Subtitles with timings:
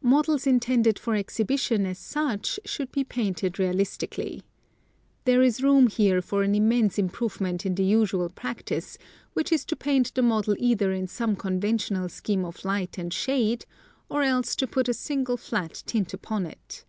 [0.00, 4.40] Models intended for exhibition as such should be painted real istically.
[5.26, 8.96] There is room here for an immense improvement in the usual practice,
[9.34, 13.66] which is to paint the model either in some conventional scheme of light and shade,
[14.08, 16.86] or else to put a single flat tint upon it.